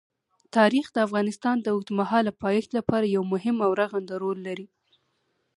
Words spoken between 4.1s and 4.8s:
رول لري.